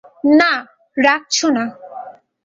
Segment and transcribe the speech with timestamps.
[0.39, 0.51] না,
[0.97, 1.63] রাখছ না!